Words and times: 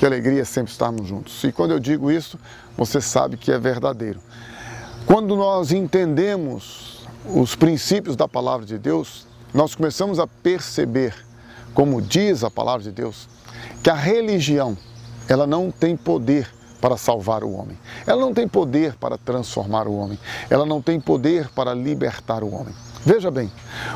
Que 0.00 0.06
alegria 0.06 0.46
sempre 0.46 0.72
estarmos 0.72 1.06
juntos. 1.06 1.44
E 1.44 1.52
quando 1.52 1.72
eu 1.72 1.78
digo 1.78 2.10
isso, 2.10 2.38
você 2.74 3.02
sabe 3.02 3.36
que 3.36 3.52
é 3.52 3.58
verdadeiro. 3.58 4.18
Quando 5.04 5.36
nós 5.36 5.72
entendemos 5.72 7.06
os 7.26 7.54
princípios 7.54 8.16
da 8.16 8.26
palavra 8.26 8.64
de 8.64 8.78
Deus, 8.78 9.26
nós 9.52 9.74
começamos 9.74 10.18
a 10.18 10.26
perceber, 10.26 11.14
como 11.74 12.00
diz 12.00 12.42
a 12.42 12.50
palavra 12.50 12.82
de 12.82 12.90
Deus, 12.90 13.28
que 13.82 13.90
a 13.90 13.94
religião, 13.94 14.74
ela 15.28 15.46
não 15.46 15.70
tem 15.70 15.94
poder 15.98 16.48
para 16.80 16.96
salvar 16.96 17.44
o 17.44 17.52
homem. 17.52 17.78
Ela 18.06 18.22
não 18.22 18.32
tem 18.32 18.48
poder 18.48 18.94
para 18.94 19.18
transformar 19.18 19.86
o 19.86 19.94
homem. 19.94 20.18
Ela 20.48 20.64
não 20.64 20.80
tem 20.80 20.98
poder 20.98 21.50
para 21.50 21.74
libertar 21.74 22.42
o 22.42 22.50
homem. 22.50 22.74
Veja 23.04 23.30
bem, 23.30 23.52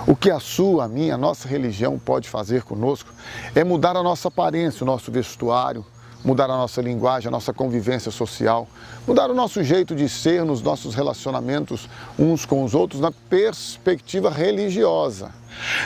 o 0.06 0.14
que 0.14 0.30
a 0.30 0.39
sua, 0.39 0.84
a 0.84 0.89
minha, 0.89 1.14
a 1.14 1.19
nossa 1.19 1.48
religião 1.48 1.98
pode 1.98 2.28
fazer 2.28 2.62
conosco 2.62 3.11
é 3.55 3.64
mudar 3.64 3.97
a 3.97 4.02
nossa 4.02 4.28
aparência, 4.28 4.84
o 4.84 4.86
nosso 4.86 5.11
vestuário, 5.11 5.83
mudar 6.24 6.46
a 6.46 6.56
nossa 6.56 6.80
linguagem, 6.80 7.28
a 7.28 7.30
nossa 7.30 7.52
convivência 7.52 8.10
social, 8.10 8.66
mudar 9.06 9.30
o 9.30 9.34
nosso 9.34 9.62
jeito 9.62 9.95
de 9.95 10.09
ser 10.09 10.45
nos 10.45 10.62
nossos 10.62 10.95
relacionamentos 10.95 11.88
uns 12.19 12.47
com 12.47 12.64
os 12.64 12.74
outros 12.74 13.00
na 13.00 13.12
perspectiva 13.12 14.30
religiosa. 14.30 15.33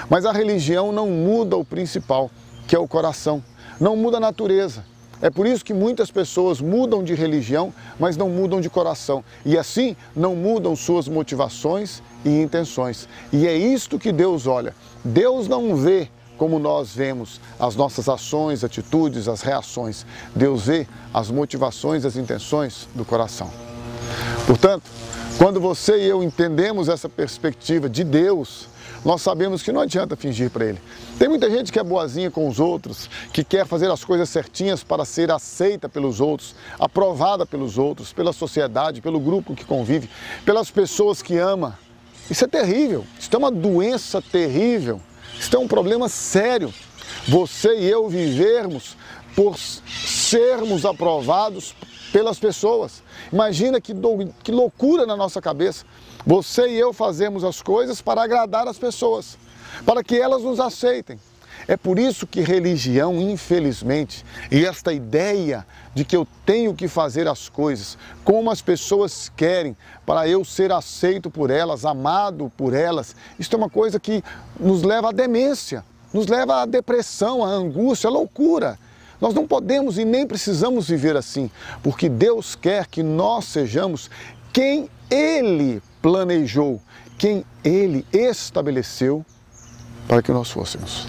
Mas 0.09 0.25
a 0.25 0.33
religião 0.33 0.93
não 0.93 1.09
muda 1.09 1.57
o 1.57 1.65
principal, 1.65 2.31
que 2.69 2.77
é 2.77 2.79
o 2.79 2.87
coração, 2.87 3.43
não 3.81 3.97
muda 3.97 4.19
a 4.19 4.21
natureza. 4.21 4.85
É 5.21 5.31
por 5.31 5.47
isso 5.47 5.65
que 5.65 5.75
muitas 5.75 6.13
pessoas 6.13 6.61
mudam 6.61 7.03
de 7.03 7.13
religião, 7.13 7.75
mas 7.99 8.17
não 8.17 8.29
mudam 8.29 8.61
de 8.61 8.71
coração. 8.71 9.25
E 9.45 9.59
assim 9.59 9.97
não 10.15 10.37
mudam 10.37 10.77
suas 10.77 11.09
motivações 11.09 12.01
e 12.25 12.41
intenções. 12.41 13.09
E 13.33 13.45
é 13.47 13.57
isto 13.57 13.99
que 13.99 14.13
Deus 14.13 14.47
olha. 14.47 14.75
Deus 15.05 15.49
não 15.49 15.75
vê 15.75 16.09
como 16.39 16.59
nós 16.59 16.95
vemos 16.95 17.41
as 17.59 17.77
nossas 17.77 18.09
ações, 18.09 18.65
atitudes, 18.65 19.29
as 19.29 19.43
reações. 19.43 20.07
Deus 20.35 20.67
vê 20.67 20.87
as 21.13 21.31
motivações, 21.31 22.05
as 22.05 22.17
intenções 22.17 22.89
do 22.95 23.05
coração. 23.05 23.51
Portanto, 24.47 24.85
quando 25.37 25.61
você 25.61 25.99
e 25.99 26.07
eu 26.07 26.23
entendemos 26.23 26.89
essa 26.89 27.09
perspectiva 27.09 27.89
de 27.89 28.03
Deus, 28.03 28.69
nós 29.05 29.23
sabemos 29.23 29.63
que 29.63 29.73
não 29.73 29.81
adianta 29.81 30.17
fingir 30.17 30.51
para 30.51 30.65
Ele. 30.65 30.81
Tem 31.19 31.29
muita 31.29 31.51
gente 31.51 31.71
que 31.71 31.79
é 31.79 31.85
boazinha 31.85 32.31
com 32.31 32.49
os 32.49 32.59
outros, 32.59 33.09
que 33.33 33.45
quer 33.45 33.67
fazer 33.67 33.91
as 33.91 34.05
coisas 34.05 34.29
certinhas 34.29 34.83
para 34.83 35.05
ser 35.05 35.31
aceita 35.31 35.89
pelos 35.89 36.21
outros, 36.21 36.55
aprovada 36.79 37.47
pelos 37.47 37.79
outros, 37.79 38.13
pela 38.13 38.33
sociedade, 38.33 39.01
pelo 39.01 39.21
grupo 39.21 39.55
que 39.55 39.65
convive, 39.65 40.11
pelas 40.45 40.71
pessoas 40.71 41.23
que 41.23 41.37
ama. 41.37 41.79
Isso 42.31 42.45
é 42.45 42.49
terrível, 42.49 43.07
isso 43.19 43.31
é 43.33 43.39
uma 43.39 43.51
doença 43.51 44.21
terrível, 44.21 45.01
isso 45.39 45.55
é 45.55 45.59
um 45.59 45.69
problema 45.69 46.09
sério. 46.09 46.73
Você 47.27 47.77
e 47.79 47.89
eu 47.89 48.09
vivermos 48.09 48.97
por 49.35 49.57
sermos 49.59 50.85
aprovados 50.85 51.75
pelas 52.13 52.39
pessoas. 52.39 53.03
Imagina 53.33 53.81
que, 53.81 53.95
do, 53.95 54.33
que 54.43 54.51
loucura 54.51 55.07
na 55.07 55.17
nossa 55.17 55.41
cabeça. 55.41 55.85
Você 56.27 56.69
e 56.69 56.79
eu 56.79 56.93
fazemos 56.93 57.45
as 57.45 57.63
coisas 57.63 58.01
para 58.01 58.23
agradar 58.23 58.67
as 58.67 58.79
pessoas, 58.79 59.39
para 59.85 60.03
que 60.03 60.17
elas 60.17 60.43
nos 60.43 60.59
aceitem. 60.59 61.19
É 61.69 61.77
por 61.77 61.99
isso 61.99 62.27
que 62.27 62.41
religião, 62.41 63.21
infelizmente, 63.21 64.25
e 64.51 64.65
esta 64.65 64.91
ideia 64.91 65.67
de 65.95 66.03
que 66.03 66.17
eu 66.17 66.27
tenho 66.47 66.75
que 66.75 66.89
fazer 66.89 67.29
as 67.29 67.51
coisas 67.51 67.99
como 68.25 68.51
as 68.51 68.63
pessoas 68.63 69.31
querem, 69.37 69.77
para 70.07 70.27
eu 70.27 70.47
ser 70.47 70.73
aceito 70.73 71.29
por 71.29 71.51
elas, 71.51 71.85
amado 71.85 72.51
por 72.57 72.73
elas, 72.73 73.15
isso 73.39 73.55
é 73.55 73.59
uma 73.59 73.69
coisa 73.69 74.01
que 74.01 74.25
nos 74.59 74.83
leva 74.83 75.11
à 75.11 75.13
demência, 75.13 75.85
nos 76.11 76.27
leva 76.27 76.63
à 76.63 76.65
depressão, 76.65 77.45
à 77.45 77.49
angústia, 77.49 78.09
à 78.09 78.11
loucura. 78.11 78.79
Nós 79.21 79.35
não 79.35 79.47
podemos 79.47 79.99
e 79.99 80.07
nem 80.07 80.27
precisamos 80.27 80.89
viver 80.89 81.19
assim, 81.19 81.51
porque 81.83 82.09
Deus 82.09 82.55
quer 82.55 82.87
que 82.87 83.03
nós 83.03 83.45
sejamos 83.45 84.11
quem 84.55 84.89
Ele 85.11 85.83
planejou, 86.01 86.81
quem 87.19 87.45
Ele 87.63 88.07
estabeleceu 88.11 89.23
para 90.07 90.23
que 90.23 90.33
nós 90.33 90.51
fôssemos. 90.51 91.07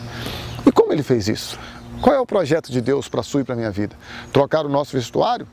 Como 0.89 0.95
Ele 0.95 1.03
fez 1.03 1.27
isso? 1.27 1.59
Qual 2.01 2.16
é 2.16 2.19
o 2.19 2.25
projeto 2.25 2.72
de 2.72 2.81
Deus 2.81 3.07
para 3.07 3.19
a 3.19 3.23
sua 3.23 3.41
e 3.41 3.44
para 3.44 3.53
a 3.53 3.55
minha 3.55 3.69
vida? 3.69 3.95
Trocar 4.33 4.66
o 4.66 4.69
nosso 4.69 4.97
vestuário? 4.97 5.47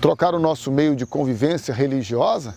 Trocar 0.00 0.34
o 0.34 0.38
nosso 0.38 0.72
meio 0.72 0.96
de 0.96 1.04
convivência 1.04 1.74
religiosa? 1.74 2.56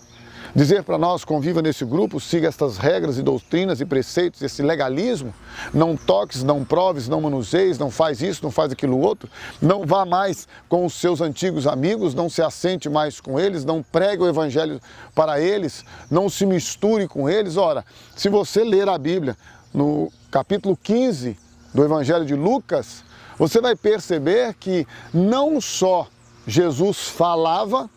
Dizer 0.56 0.82
para 0.82 0.96
nós, 0.96 1.26
conviva 1.26 1.60
nesse 1.60 1.84
grupo, 1.84 2.18
siga 2.18 2.48
estas 2.48 2.78
regras 2.78 3.18
e 3.18 3.22
doutrinas 3.22 3.82
e 3.82 3.84
preceitos, 3.84 4.40
esse 4.40 4.62
legalismo, 4.62 5.34
não 5.74 5.94
toques, 5.94 6.42
não 6.42 6.64
proves, 6.64 7.06
não 7.06 7.20
manuseis, 7.20 7.78
não 7.78 7.90
faz 7.90 8.22
isso, 8.22 8.42
não 8.42 8.50
faz 8.50 8.72
aquilo 8.72 8.98
outro, 8.98 9.28
não 9.60 9.84
vá 9.84 10.06
mais 10.06 10.48
com 10.70 10.86
os 10.86 10.94
seus 10.94 11.20
antigos 11.20 11.66
amigos, 11.66 12.14
não 12.14 12.30
se 12.30 12.40
assente 12.40 12.88
mais 12.88 13.20
com 13.20 13.38
eles, 13.38 13.62
não 13.62 13.82
pregue 13.82 14.22
o 14.22 14.26
evangelho 14.26 14.80
para 15.14 15.38
eles, 15.38 15.84
não 16.10 16.30
se 16.30 16.46
misture 16.46 17.06
com 17.06 17.28
eles. 17.28 17.58
Ora, 17.58 17.84
se 18.16 18.30
você 18.30 18.64
ler 18.64 18.88
a 18.88 18.96
Bíblia 18.96 19.36
no 19.74 20.10
capítulo 20.30 20.74
15 20.82 21.41
do 21.72 21.84
evangelho 21.84 22.24
de 22.24 22.34
Lucas, 22.34 23.04
você 23.38 23.60
vai 23.60 23.74
perceber 23.74 24.54
que 24.54 24.86
não 25.12 25.60
só 25.60 26.06
Jesus 26.46 27.08
falava, 27.08 27.88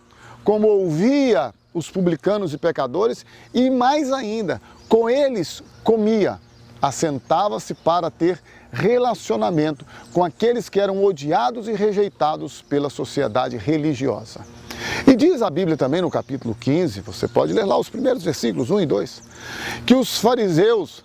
como 0.44 0.68
ouvia 0.68 1.53
os 1.74 1.90
publicanos 1.90 2.53
e 2.53 2.58
pecadores, 2.58 3.25
e 3.53 3.69
mais 3.69 4.12
ainda, 4.12 4.62
com 4.88 5.09
eles 5.09 5.62
comia, 5.84 6.40
assentava-se 6.81 7.74
para 7.74 8.09
ter 8.09 8.40
relacionamento 8.72 9.86
com 10.13 10.24
aqueles 10.24 10.69
que 10.69 10.80
eram 10.80 11.03
odiados 11.03 11.68
e 11.68 11.74
rejeitados 11.74 12.62
pela 12.62 12.90
sociedade 12.90 13.57
religiosa. 13.57 14.42
E 15.07 15.16
diz 15.16 15.42
a 15.42 15.50
Bíblia 15.50 15.78
também 15.78 16.02
no 16.02 16.09
capítulo 16.09 16.56
15, 16.59 17.02
você 17.02 17.28
pode 17.28 17.53
ler 17.53 17.66
lá 17.66 17.78
os 17.78 17.90
primeiros 17.90 18.24
versículos 18.24 18.69
1 18.69 18.81
e 18.81 18.86
2, 18.86 19.24
que 19.86 19.96
os 19.96 20.19
fariseus 20.19 21.03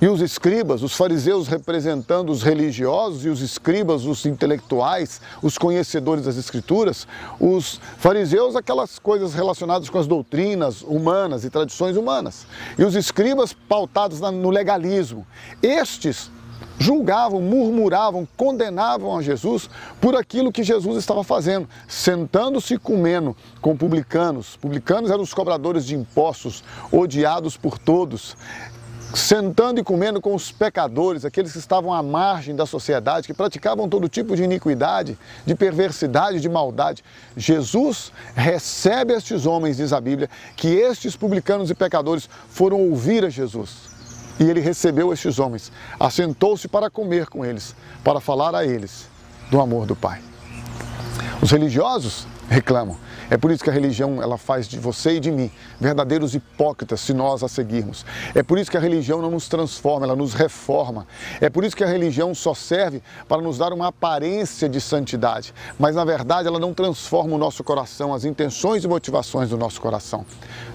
e 0.00 0.08
os 0.08 0.20
escribas, 0.20 0.82
os 0.82 0.94
fariseus 0.94 1.46
representando 1.48 2.30
os 2.30 2.42
religiosos 2.42 3.24
e 3.24 3.28
os 3.28 3.40
escribas, 3.40 4.04
os 4.04 4.26
intelectuais, 4.26 5.20
os 5.40 5.56
conhecedores 5.56 6.24
das 6.24 6.36
escrituras, 6.36 7.06
os 7.38 7.80
fariseus, 7.98 8.56
aquelas 8.56 8.98
coisas 8.98 9.34
relacionadas 9.34 9.88
com 9.88 9.98
as 9.98 10.06
doutrinas 10.06 10.82
humanas 10.82 11.44
e 11.44 11.50
tradições 11.50 11.96
humanas, 11.96 12.46
e 12.78 12.84
os 12.84 12.94
escribas 12.94 13.52
pautados 13.52 14.20
no 14.20 14.50
legalismo. 14.50 15.26
Estes 15.62 16.30
julgavam, 16.78 17.40
murmuravam, 17.40 18.26
condenavam 18.36 19.16
a 19.16 19.22
Jesus 19.22 19.70
por 20.00 20.16
aquilo 20.16 20.52
que 20.52 20.62
Jesus 20.62 20.96
estava 20.96 21.22
fazendo, 21.22 21.68
sentando-se 21.86 22.76
comendo 22.78 23.36
com 23.60 23.76
publicanos. 23.76 24.56
Publicanos 24.56 25.10
eram 25.10 25.22
os 25.22 25.32
cobradores 25.32 25.86
de 25.86 25.94
impostos, 25.94 26.64
odiados 26.90 27.56
por 27.56 27.78
todos 27.78 28.36
sentando 29.14 29.80
e 29.80 29.84
comendo 29.84 30.20
com 30.20 30.34
os 30.34 30.50
pecadores, 30.50 31.24
aqueles 31.24 31.52
que 31.52 31.58
estavam 31.58 31.92
à 31.92 32.02
margem 32.02 32.54
da 32.54 32.66
sociedade, 32.66 33.26
que 33.26 33.34
praticavam 33.34 33.88
todo 33.88 34.08
tipo 34.08 34.34
de 34.34 34.42
iniquidade, 34.42 35.16
de 35.46 35.54
perversidade, 35.54 36.40
de 36.40 36.48
maldade. 36.48 37.04
Jesus 37.36 38.12
recebe 38.34 39.12
estes 39.14 39.46
homens, 39.46 39.76
diz 39.76 39.92
a 39.92 40.00
Bíblia, 40.00 40.28
que 40.56 40.68
estes 40.68 41.16
publicanos 41.16 41.70
e 41.70 41.74
pecadores 41.74 42.28
foram 42.48 42.80
ouvir 42.80 43.24
a 43.24 43.30
Jesus. 43.30 43.94
E 44.40 44.44
ele 44.44 44.60
recebeu 44.60 45.12
estes 45.12 45.38
homens, 45.38 45.70
assentou-se 45.98 46.66
para 46.66 46.90
comer 46.90 47.26
com 47.26 47.44
eles, 47.44 47.74
para 48.02 48.20
falar 48.20 48.54
a 48.54 48.64
eles 48.64 49.08
do 49.50 49.60
amor 49.60 49.86
do 49.86 49.94
Pai. 49.94 50.20
Os 51.40 51.50
religiosos 51.50 52.26
reclamam. 52.48 52.96
É 53.30 53.36
por 53.36 53.50
isso 53.50 53.64
que 53.64 53.70
a 53.70 53.72
religião 53.72 54.22
ela 54.22 54.36
faz 54.36 54.68
de 54.68 54.78
você 54.78 55.16
e 55.16 55.20
de 55.20 55.30
mim 55.30 55.50
verdadeiros 55.80 56.34
hipócritas 56.34 57.00
se 57.00 57.12
nós 57.12 57.42
a 57.42 57.48
seguirmos. 57.48 58.04
É 58.34 58.42
por 58.42 58.58
isso 58.58 58.70
que 58.70 58.76
a 58.76 58.80
religião 58.80 59.22
não 59.22 59.30
nos 59.30 59.48
transforma, 59.48 60.06
ela 60.06 60.16
nos 60.16 60.34
reforma. 60.34 61.06
É 61.40 61.48
por 61.48 61.64
isso 61.64 61.76
que 61.76 61.84
a 61.84 61.86
religião 61.86 62.34
só 62.34 62.54
serve 62.54 63.02
para 63.28 63.40
nos 63.40 63.58
dar 63.58 63.72
uma 63.72 63.88
aparência 63.88 64.68
de 64.68 64.80
santidade, 64.80 65.54
mas 65.78 65.96
na 65.96 66.04
verdade 66.04 66.48
ela 66.48 66.58
não 66.58 66.74
transforma 66.74 67.34
o 67.34 67.38
nosso 67.38 67.64
coração, 67.64 68.12
as 68.12 68.24
intenções 68.24 68.84
e 68.84 68.88
motivações 68.88 69.50
do 69.50 69.56
nosso 69.56 69.80
coração. 69.80 70.24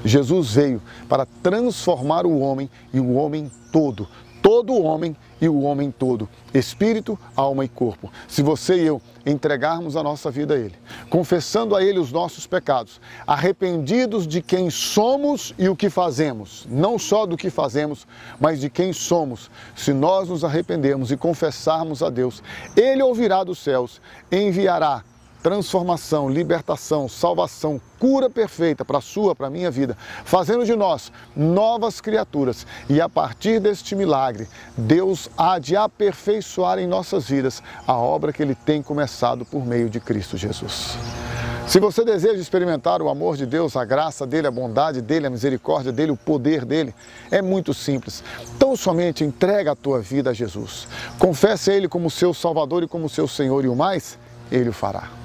Jesus 0.04 0.54
veio 0.54 0.82
para 1.08 1.26
transformar 1.44 2.26
o 2.26 2.40
homem 2.40 2.70
e 2.94 3.00
o 3.00 3.14
homem 3.14 3.52
todo, 3.72 4.08
todo 4.42 4.74
o 4.74 4.84
homem 4.84 5.16
e 5.42 5.48
o 5.48 5.62
homem 5.62 5.92
todo, 5.92 6.28
espírito, 6.54 7.18
alma 7.36 7.64
e 7.64 7.70
corpo. 7.70 8.12
Se 8.28 8.42
você 8.42 8.76
e 8.76 8.86
eu 8.86 9.02
entregarmos 9.26 9.96
a 9.96 10.04
nossa 10.04 10.30
vida 10.30 10.54
a 10.54 10.58
Ele, 10.58 10.76
confessando 11.10 11.76
a 11.76 11.84
Ele 11.84 12.00
os 12.00 12.12
nossos 12.12 12.46
pecados, 12.46 13.00
arrependidos 13.26 14.28
de 14.28 14.42
quem 14.42 14.70
somos 14.70 15.54
e 15.58 15.70
o 15.70 15.76
que 15.76 15.90
fazemos, 15.90 16.68
não 16.70 16.98
só 16.98 17.26
do 17.26 17.38
que 17.38 17.50
fazemos, 17.50 18.08
mas 18.40 18.60
de 18.60 18.70
quem 18.70 18.92
somos, 18.92 19.50
se 19.76 19.94
nós 19.94 20.30
nos 20.30 20.44
arrependermos 20.44 21.12
e 21.12 21.18
confessarmos 21.18 22.04
a 22.04 22.10
Deus, 22.10 22.44
Ele 22.76 23.02
ouvirá 23.02 23.44
dos 23.44 23.60
céus, 23.60 24.02
enviará 24.32 25.04
transformação, 25.42 26.30
libertação, 26.30 27.08
salvação, 27.08 27.80
cura 28.00 28.30
perfeita 28.30 28.84
para 28.84 28.98
a 28.98 29.02
sua, 29.02 29.36
para 29.36 29.48
a 29.48 29.50
minha 29.50 29.72
vida, 29.72 29.98
fazendo 30.24 30.66
de 30.66 30.76
nós 30.76 31.12
novas 31.36 32.02
criaturas. 32.02 32.66
E 32.90 33.00
a 33.02 33.10
partir 33.10 33.60
deste 33.60 33.96
milagre, 33.96 34.48
Deus 34.78 35.30
há 35.38 35.60
de 35.60 35.76
aperfeiçoar 35.76 36.80
em 36.80 36.88
nossas 36.88 37.28
vidas 37.28 37.62
a 37.86 37.94
obra 37.94 38.34
que 38.34 38.42
Ele 38.42 38.56
tem 38.56 38.82
começado 38.82 39.46
por 39.46 39.66
meio 39.66 39.90
de 39.90 40.00
Cristo 40.00 40.38
Jesus. 40.38 40.98
Se 41.70 41.80
você 41.80 42.04
deseja 42.04 42.42
experimentar 42.42 43.00
o 43.00 43.10
amor 43.10 43.38
de 43.38 43.46
Deus, 43.46 43.76
a 43.76 43.86
graça 43.86 44.26
dele, 44.26 44.48
a 44.48 44.52
bondade 44.52 45.04
dele, 45.04 45.28
a 45.28 45.30
misericórdia 45.30 45.92
dele, 45.92 46.12
o 46.12 46.18
poder 46.18 46.66
dele, 46.66 46.96
é 47.30 47.44
muito 47.44 47.76
simples. 47.76 48.24
Tão 48.58 48.76
somente 48.76 49.24
entrega 49.24 49.74
a 49.74 49.76
tua 49.76 50.00
vida 50.00 50.32
a 50.32 50.34
Jesus. 50.34 50.88
Confesse 51.20 51.70
a 51.70 51.76
ele 51.76 51.88
como 51.88 52.10
seu 52.10 52.34
Salvador 52.34 52.82
e 52.82 52.88
como 52.88 53.08
seu 53.08 53.28
Senhor 53.28 53.64
e 53.64 53.68
o 53.68 53.76
mais, 53.76 54.18
ele 54.52 54.70
o 54.70 54.74
fará. 54.74 55.19